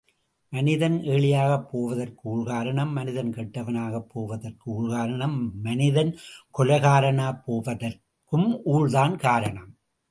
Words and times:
மனிதன் 0.53 0.95
ஏழையாகப் 1.11 1.67
போவதற்கு 1.69 2.23
ஊழ் 2.31 2.47
காரணம் 2.47 2.91
மனிதன் 2.91 3.29
கெட்டவனாகப் 3.37 4.09
போவதற்கு 4.13 4.65
ஊழ்காரணம் 4.75 5.37
மனிதன் 5.61 6.11
கொலைகாரனாகப் 6.55 7.43
போவதற்கும் 7.45 8.49
ஊழ்தான் 8.73 9.15
காரணம்! 9.21 9.71